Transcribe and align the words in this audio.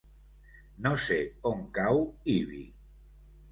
No 0.85 0.93
sé 1.03 1.19
on 1.51 1.63
cau 1.77 2.01
Ibi. 2.39 2.65